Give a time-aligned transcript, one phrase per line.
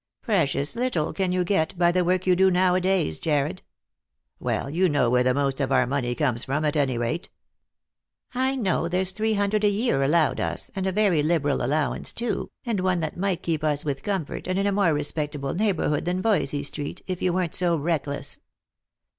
[0.23, 3.61] "Precious little can you get by the work you do nowadays, Jarred.""
[4.39, 7.29] Well, you know where the most of our money comes from, at any rate.""
[8.49, 12.49] I know there's three hundred a year allowed us— and a very liberal allowance too,
[12.65, 16.19] and one that might keep us with comfort, and in a more respectable neighbourhood than
[16.19, 18.39] Voysey street, if you weren't so reckless."